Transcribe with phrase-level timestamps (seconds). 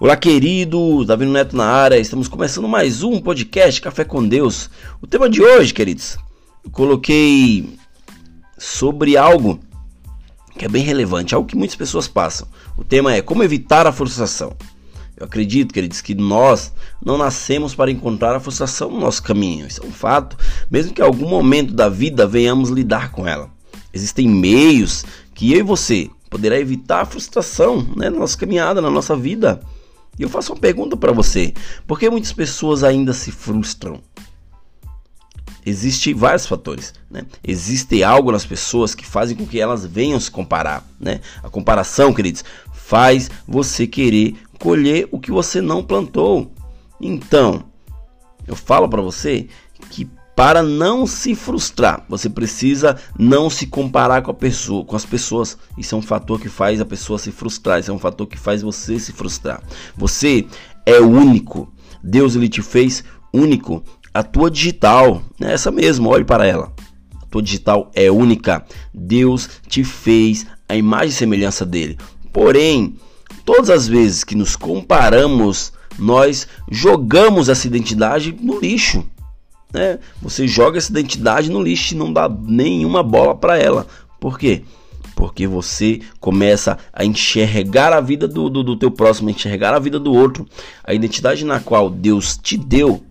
[0.00, 1.98] Olá, queridos, Davi Neto na área.
[1.98, 4.70] Estamos começando mais um podcast Café com Deus.
[5.02, 6.16] O tema de hoje, queridos,
[6.64, 7.76] eu coloquei
[8.56, 9.58] sobre algo
[10.56, 12.46] que é bem relevante, algo que muitas pessoas passam.
[12.76, 14.56] O tema é como evitar a frustração.
[15.16, 16.72] Eu acredito, queridos, que nós
[17.04, 19.66] não nascemos para encontrar a frustração no nosso caminho.
[19.66, 20.36] Isso é um fato,
[20.70, 23.50] mesmo que em algum momento da vida venhamos lidar com ela.
[23.92, 25.04] Existem meios
[25.34, 29.60] que eu e você poderá evitar a frustração né, na nossa caminhada, na nossa vida.
[30.18, 31.54] E eu faço uma pergunta para você:
[31.86, 34.00] por que muitas pessoas ainda se frustram?
[35.64, 37.26] Existem vários fatores, né?
[37.44, 41.20] Existe algo nas pessoas que fazem com que elas venham se comparar, né?
[41.42, 42.42] A comparação, queridos,
[42.72, 46.50] faz você querer colher o que você não plantou.
[47.00, 47.64] Então,
[48.46, 49.46] eu falo para você
[49.90, 55.04] que para não se frustrar, você precisa não se comparar com a pessoa, com as
[55.04, 55.58] pessoas.
[55.76, 58.38] Isso é um fator que faz a pessoa se frustrar, isso é um fator que
[58.38, 59.60] faz você se frustrar.
[59.96, 60.46] Você
[60.86, 61.72] é único.
[62.00, 63.02] Deus ele te fez
[63.34, 63.82] único.
[64.14, 66.72] A tua digital, é essa mesmo, olhe para ela.
[67.20, 68.64] A tua digital é única.
[68.94, 71.98] Deus te fez a imagem e semelhança dele.
[72.32, 72.94] Porém,
[73.44, 79.04] todas as vezes que nos comparamos, nós jogamos essa identidade no lixo
[79.72, 79.98] né?
[80.22, 83.86] Você joga essa identidade no lixo e não dá nenhuma bola para ela.
[84.20, 84.62] Por quê?
[85.14, 89.98] Porque você começa a enxergar a vida do, do, do teu próximo, enxergar a vida
[89.98, 90.46] do outro.
[90.84, 93.02] A identidade na qual Deus te deu,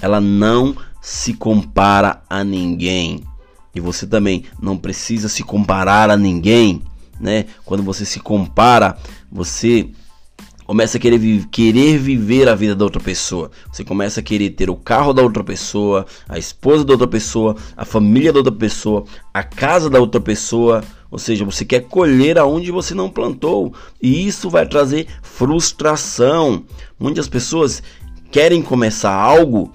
[0.00, 3.22] ela não se compara a ninguém.
[3.74, 6.82] E você também não precisa se comparar a ninguém,
[7.20, 7.44] né?
[7.64, 8.96] Quando você se compara,
[9.30, 9.90] você
[10.66, 13.50] começa a querer, vi querer viver a vida da outra pessoa.
[13.70, 17.54] Você começa a querer ter o carro da outra pessoa, a esposa da outra pessoa,
[17.76, 20.82] a família da outra pessoa, a casa da outra pessoa.
[21.08, 23.72] Ou seja, você quer colher aonde você não plantou.
[24.02, 26.64] E isso vai trazer frustração.
[26.98, 27.80] Muitas pessoas
[28.32, 29.70] querem começar algo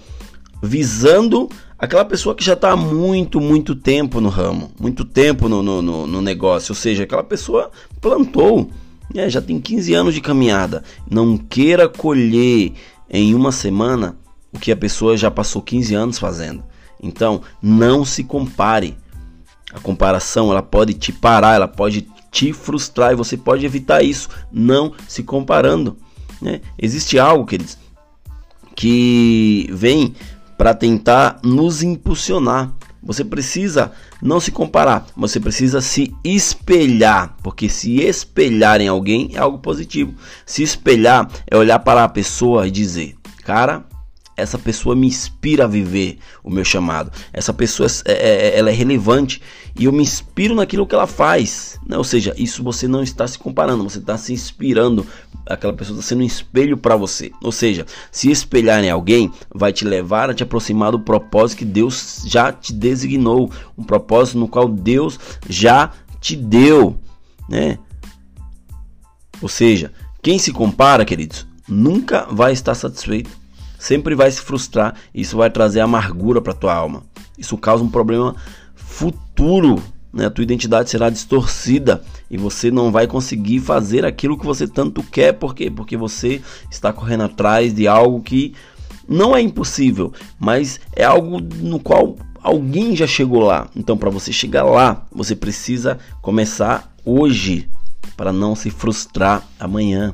[0.61, 1.49] visando
[1.79, 5.81] aquela pessoa que já está há muito, muito tempo no ramo, muito tempo no, no,
[5.81, 6.73] no, no negócio.
[6.73, 7.71] Ou seja, aquela pessoa
[8.01, 8.69] plantou
[9.15, 10.83] é, já tem 15 anos de caminhada.
[11.09, 12.73] Não queira colher
[13.09, 14.17] em uma semana
[14.53, 16.63] o que a pessoa já passou 15 anos fazendo.
[17.01, 18.97] Então, não se compare.
[19.73, 24.29] A comparação ela pode te parar, ela pode te frustrar e você pode evitar isso
[24.51, 25.97] não se comparando.
[26.41, 26.61] Né?
[26.77, 27.77] Existe algo, queridos,
[28.75, 30.15] que vem
[30.57, 32.71] para tentar nos impulsionar.
[33.03, 33.91] Você precisa
[34.21, 40.13] não se comparar, você precisa se espelhar, porque se espelhar em alguém é algo positivo.
[40.45, 43.83] Se espelhar é olhar para a pessoa e dizer: "Cara,
[44.41, 47.11] essa pessoa me inspira a viver o meu chamado.
[47.31, 49.41] Essa pessoa é, é, é, ela é relevante
[49.77, 51.79] e eu me inspiro naquilo que ela faz.
[51.87, 51.97] Né?
[51.97, 55.05] Ou seja, isso você não está se comparando, você está se inspirando.
[55.45, 57.31] Aquela pessoa está sendo um espelho para você.
[57.41, 61.65] Ou seja, se espelhar em alguém vai te levar a te aproximar do propósito que
[61.65, 66.99] Deus já te designou, um propósito no qual Deus já te deu,
[67.49, 67.79] né?
[69.41, 69.91] Ou seja,
[70.21, 73.40] quem se compara, queridos, nunca vai estar satisfeito
[73.81, 74.93] sempre vai se frustrar.
[75.13, 77.03] Isso vai trazer amargura para tua alma.
[77.35, 78.35] Isso causa um problema
[78.75, 79.81] futuro.
[80.13, 80.27] Né?
[80.27, 85.01] A tua identidade será distorcida e você não vai conseguir fazer aquilo que você tanto
[85.01, 85.33] quer.
[85.33, 85.71] Por quê?
[85.71, 88.53] Porque você está correndo atrás de algo que
[89.09, 93.67] não é impossível, mas é algo no qual alguém já chegou lá.
[93.75, 97.67] Então, para você chegar lá, você precisa começar hoje
[98.15, 100.13] para não se frustrar amanhã.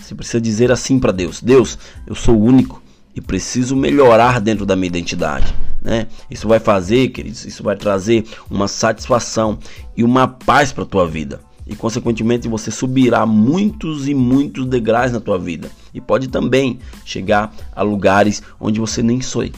[0.00, 2.83] Você precisa dizer assim para Deus: Deus, eu sou único
[3.14, 5.54] e preciso melhorar dentro da minha identidade.
[5.80, 6.06] Né?
[6.30, 9.58] Isso vai fazer, queridos, isso vai trazer uma satisfação
[9.96, 11.40] e uma paz para a tua vida.
[11.66, 15.70] E consequentemente você subirá muitos e muitos degraus na tua vida.
[15.94, 19.52] E pode também chegar a lugares onde você nem sonha,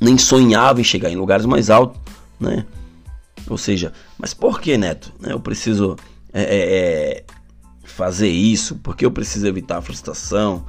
[0.00, 1.98] nem sonhava em chegar, em lugares mais altos.
[2.38, 2.66] Né?
[3.48, 5.12] Ou seja, mas por que, Neto?
[5.20, 5.96] Né, eu preciso
[6.32, 7.24] é, é, é,
[7.84, 8.76] fazer isso?
[8.76, 10.64] Porque eu preciso evitar a frustração?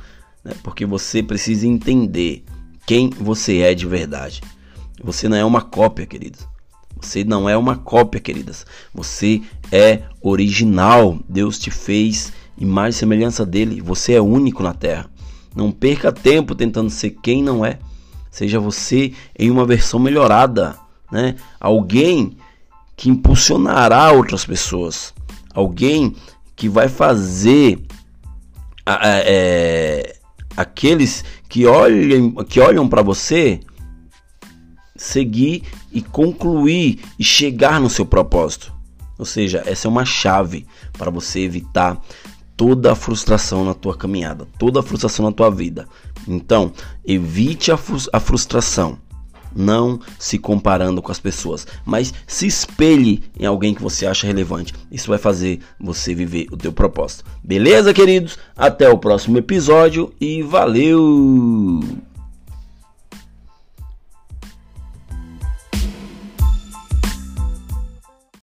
[0.48, 0.54] Né?
[0.64, 2.44] porque você precisa entender
[2.86, 4.42] quem você é de verdade.
[5.04, 6.48] Você não é uma cópia, queridos.
[7.00, 8.66] Você não é uma cópia, queridas.
[8.94, 9.42] Você
[9.72, 11.20] é original.
[11.28, 13.82] Deus te fez imagem e semelhança dele.
[13.82, 15.10] Você é único na terra.
[15.54, 17.78] Não perca tempo tentando ser quem não é.
[18.32, 20.78] Seja você em uma versão melhorada,
[21.12, 21.36] né?
[21.60, 22.38] Alguém
[22.96, 25.14] que impulsionará outras pessoas.
[25.54, 26.16] Alguém
[26.56, 27.86] que vai fazer
[28.86, 30.17] é,
[30.58, 33.60] aqueles que olham, que olham para você
[34.96, 38.74] seguir e concluir e chegar no seu propósito.
[39.18, 42.02] Ou seja, essa é uma chave para você evitar
[42.56, 45.88] toda a frustração na tua caminhada, toda a frustração na tua vida.
[46.28, 46.74] Então,
[47.06, 47.80] evite a,
[48.12, 48.98] a frustração
[49.56, 54.74] não se comparando com as pessoas, mas se espelhe em alguém que você acha relevante.
[54.92, 57.24] Isso vai fazer você viver o teu propósito.
[57.44, 58.38] Beleza, queridos?
[58.56, 62.07] Até o próximo episódio e valeu!